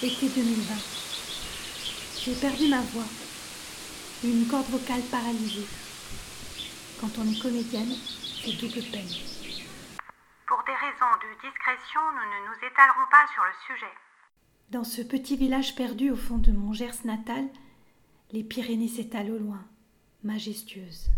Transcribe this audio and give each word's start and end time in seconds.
Été 0.00 0.28
2020. 0.28 0.74
J'ai 2.22 2.34
perdu 2.40 2.68
ma 2.68 2.80
voix. 2.82 3.02
Une 4.22 4.46
corde 4.46 4.66
vocale 4.66 5.02
paralysée. 5.10 5.66
Quand 7.00 7.10
on 7.18 7.26
est 7.28 7.42
comédienne, 7.42 7.90
c'est 7.90 8.52
double 8.60 8.80
peine. 8.92 9.10
Pour 10.46 10.62
des 10.64 10.74
raisons 10.74 11.10
de 11.18 11.34
discrétion, 11.42 12.00
nous 12.14 12.30
ne 12.30 12.46
nous 12.46 12.58
étalerons 12.58 13.10
pas 13.10 13.26
sur 13.34 13.42
le 13.42 13.50
sujet. 13.66 13.92
Dans 14.70 14.84
ce 14.84 15.02
petit 15.02 15.36
village 15.36 15.74
perdu 15.74 16.12
au 16.12 16.16
fond 16.16 16.38
de 16.38 16.52
mon 16.52 16.72
Gers 16.72 17.04
natal, 17.04 17.48
les 18.30 18.44
Pyrénées 18.44 18.86
s'étalent 18.86 19.32
au 19.32 19.38
loin, 19.38 19.64
majestueuses. 20.22 21.10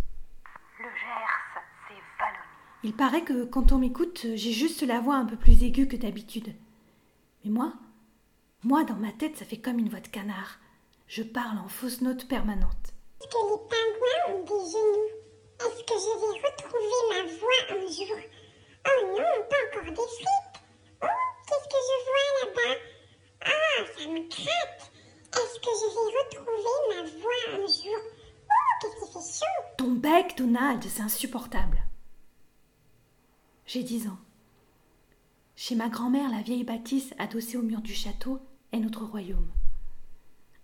Le 0.79 0.85
Gers, 0.85 1.63
c'est 1.87 2.01
vallonné. 2.19 2.39
Il 2.85 2.95
paraît 2.95 3.25
que 3.25 3.45
quand 3.45 3.73
on 3.73 3.79
m'écoute, 3.79 4.27
j'ai 4.37 4.53
juste 4.53 4.81
la 4.81 5.01
voix 5.01 5.17
un 5.17 5.27
peu 5.27 5.37
plus 5.37 5.63
aiguë 5.65 5.87
que 5.87 5.97
d'habitude. 5.97 6.55
Mais 7.45 7.51
moi, 7.51 7.75
moi, 8.63 8.85
dans 8.85 8.97
ma 8.97 9.11
tête, 9.13 9.37
ça 9.39 9.45
fait 9.47 9.57
comme 9.57 9.79
une 9.79 9.89
voix 9.89 10.01
de 10.01 10.09
canard. 10.09 10.59
Je 11.07 11.23
parle 11.23 11.59
en 11.59 11.69
fausse 11.69 12.03
note 12.03 12.29
permanente. 12.29 12.93
Est-ce 13.21 13.29
que 13.29 13.37
les 13.51 13.69
pingouins 13.69 14.35
ont 14.35 14.45
des 14.45 14.71
genoux 14.71 15.11
Est-ce 15.61 15.83
que 15.85 15.95
je 15.95 16.13
vais 16.21 16.47
retrouver 16.47 17.01
ma 17.09 17.23
voix 17.39 17.63
un 17.71 17.91
jour? 17.91 18.19
Oh 18.87 19.07
non, 19.07 19.47
pas 19.49 19.79
encore 19.79 19.91
des 19.91 19.97
frites 19.97 20.63
Oh, 21.03 21.07
qu'est-ce 21.49 21.69
que 21.69 21.81
je 21.89 21.97
vois 22.05 22.51
là-bas? 22.51 22.81
Ah, 23.47 23.85
ça 23.97 24.07
me 24.09 24.29
craque 24.29 24.93
Est-ce 25.33 25.59
que 25.59 25.71
je 25.81 25.87
vais 25.95 26.19
retrouver 26.19 26.79
ma 26.91 27.03
voix 27.19 27.55
un 27.55 27.67
jour? 27.67 28.01
Oh, 28.51 28.73
qu'est-ce 28.81 29.07
qui 29.07 29.13
fait 29.13 29.39
chaud 29.39 29.65
Ton 29.79 29.93
bec, 29.93 30.37
Donald, 30.37 30.83
c'est 30.85 31.03
insupportable. 31.03 31.83
J'ai 33.65 33.83
dix 33.83 34.07
ans. 34.07 34.19
Chez 35.57 35.75
ma 35.75 35.89
grand-mère, 35.89 36.31
la 36.31 36.43
vieille 36.43 36.65
bâtisse 36.65 37.15
adossée 37.19 37.57
au 37.57 37.63
mur 37.63 37.81
du 37.81 37.95
château 37.95 38.39
est 38.73 38.79
notre 38.79 39.05
royaume. 39.05 39.51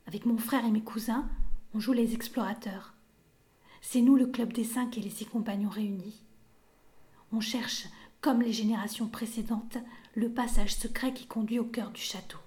Avec 0.07 0.27
mon 0.27 0.39
frère 0.39 0.65
et 0.65 0.71
mes 0.71 0.85
cousins, 0.85 1.29
on 1.75 1.81
joue 1.81 1.93
les 1.93 2.15
explorateurs. 2.15 2.95
C'est 3.81 4.01
nous 4.01 4.17
le 4.17 4.27
club 4.27 4.53
des 4.53 4.65
cinq 4.65 4.97
et 4.99 5.01
les 5.01 5.11
six 5.11 5.27
compagnons 5.27 5.69
réunis. 5.69 6.25
On 7.33 7.41
cherche, 7.41 7.87
comme 8.21 8.41
les 8.41 8.53
générations 8.53 9.09
précédentes, 9.09 9.79
le 10.15 10.33
passage 10.33 10.75
secret 10.75 11.13
qui 11.13 11.27
conduit 11.27 11.59
au 11.59 11.65
cœur 11.65 11.91
du 11.91 12.01
château. 12.01 12.39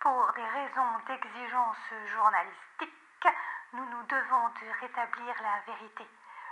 Pour 0.00 0.26
des 0.36 0.42
raisons 0.42 0.92
d'exigence 1.06 1.76
journalistique, 2.12 3.28
nous 3.72 3.84
nous 3.84 4.04
devons 4.08 4.48
de 4.60 4.80
rétablir 4.80 5.34
la 5.42 5.72
vérité. 5.72 6.04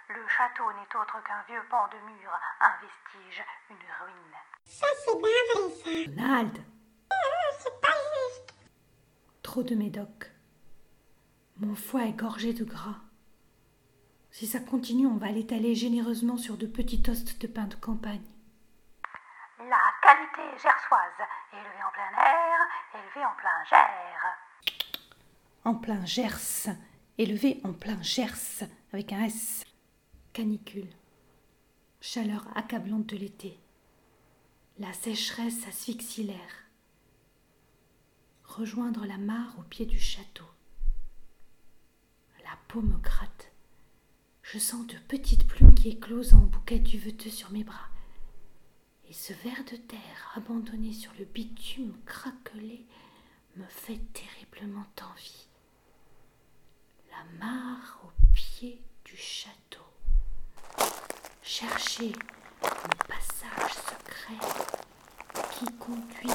Le 0.08 0.26
château 0.28 0.70
n'est 0.72 0.96
autre 1.00 1.22
qu'un 1.24 1.42
vieux 1.48 1.62
pan 1.68 1.88
de 1.88 1.98
mur, 2.06 2.30
un 2.60 2.72
vestige, 2.80 3.44
une 3.70 3.76
ruine. 4.00 4.36
Ça, 4.64 4.86
c'est 5.04 5.18
bien 5.18 5.42
vrai, 5.54 6.04
ça 6.04 6.10
Donald 6.10 6.64
Oh, 7.10 7.56
c'est 7.58 7.80
pas 7.80 7.88
juste 7.88 8.54
Trop 9.56 9.62
de 9.62 9.74
médoc. 9.74 10.30
Mon 11.60 11.74
foie 11.74 12.04
est 12.04 12.12
gorgé 12.12 12.52
de 12.52 12.62
gras. 12.62 12.98
Si 14.30 14.46
ça 14.46 14.60
continue, 14.60 15.06
on 15.06 15.16
va 15.16 15.28
l'étaler 15.28 15.74
généreusement 15.74 16.36
sur 16.36 16.58
de 16.58 16.66
petits 16.66 17.00
toasts 17.00 17.40
de 17.40 17.46
pain 17.46 17.64
de 17.64 17.74
campagne. 17.74 18.20
La 19.60 19.80
qualité 20.02 20.42
gersoise, 20.62 21.26
élevée 21.54 21.84
en 21.88 21.90
plein 21.90 22.22
air, 22.22 22.58
élevée 22.96 23.24
en 23.24 23.34
plein 23.34 23.64
gers. 23.70 24.34
En 25.64 25.74
plein 25.74 26.04
Gers, 26.04 26.76
élevé 27.16 27.58
en 27.64 27.72
plein 27.72 28.02
Gers, 28.02 28.68
avec 28.92 29.14
un 29.14 29.24
S. 29.24 29.64
Canicule. 30.34 30.90
Chaleur 32.02 32.46
accablante 32.54 33.06
de 33.06 33.16
l'été. 33.16 33.58
La 34.78 34.92
sécheresse 34.92 35.66
asphyxie 35.66 36.24
l'air. 36.24 36.65
Rejoindre 38.56 39.04
la 39.04 39.18
mare 39.18 39.54
au 39.58 39.62
pied 39.64 39.84
du 39.84 40.00
château. 40.00 40.46
La 42.42 42.56
peau 42.68 42.80
me 42.80 42.96
gratte. 42.96 43.52
Je 44.42 44.58
sens 44.58 44.86
de 44.86 44.96
petites 45.08 45.46
plumes 45.46 45.74
qui 45.74 45.90
éclosent 45.90 46.32
en 46.32 46.38
bouquets 46.38 46.78
duveteux 46.78 47.28
sur 47.28 47.50
mes 47.50 47.64
bras. 47.64 47.90
Et 49.10 49.12
ce 49.12 49.34
ver 49.34 49.62
de 49.70 49.76
terre 49.76 50.32
abandonné 50.36 50.94
sur 50.94 51.12
le 51.18 51.26
bitume 51.26 51.92
craquelé 52.06 52.86
me 53.56 53.66
fait 53.66 54.00
terriblement 54.14 54.86
envie. 55.02 55.48
La 57.10 57.38
mare 57.38 58.00
au 58.04 58.26
pied 58.32 58.80
du 59.04 59.18
château. 59.18 59.84
Chercher 61.42 62.14
un 62.62 63.04
passage 63.06 63.74
secret 63.74 64.48
qui 65.52 65.66
conduit 65.74 66.30